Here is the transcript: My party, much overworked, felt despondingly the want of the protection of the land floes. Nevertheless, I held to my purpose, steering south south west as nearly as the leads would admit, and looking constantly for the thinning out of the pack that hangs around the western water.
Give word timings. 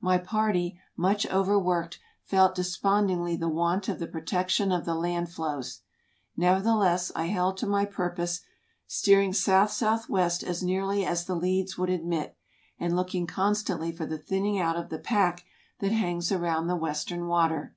My 0.00 0.18
party, 0.18 0.80
much 0.96 1.26
overworked, 1.30 2.00
felt 2.24 2.56
despondingly 2.56 3.36
the 3.36 3.48
want 3.48 3.88
of 3.88 4.00
the 4.00 4.08
protection 4.08 4.72
of 4.72 4.84
the 4.84 4.96
land 4.96 5.28
floes. 5.30 5.82
Nevertheless, 6.36 7.12
I 7.14 7.26
held 7.26 7.56
to 7.58 7.68
my 7.68 7.84
purpose, 7.84 8.40
steering 8.88 9.32
south 9.32 9.70
south 9.70 10.08
west 10.08 10.42
as 10.42 10.60
nearly 10.60 11.04
as 11.06 11.26
the 11.26 11.36
leads 11.36 11.78
would 11.78 11.90
admit, 11.90 12.36
and 12.80 12.96
looking 12.96 13.28
constantly 13.28 13.92
for 13.92 14.06
the 14.06 14.18
thinning 14.18 14.58
out 14.58 14.74
of 14.74 14.88
the 14.88 14.98
pack 14.98 15.44
that 15.78 15.92
hangs 15.92 16.32
around 16.32 16.66
the 16.66 16.74
western 16.74 17.28
water. 17.28 17.76